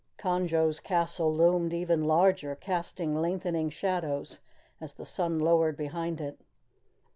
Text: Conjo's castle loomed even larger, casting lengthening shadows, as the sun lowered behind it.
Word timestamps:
Conjo's 0.17 0.79
castle 0.79 1.31
loomed 1.31 1.75
even 1.75 2.05
larger, 2.05 2.55
casting 2.55 3.13
lengthening 3.15 3.69
shadows, 3.69 4.39
as 4.79 4.93
the 4.93 5.05
sun 5.05 5.37
lowered 5.37 5.77
behind 5.77 6.19
it. 6.19 6.39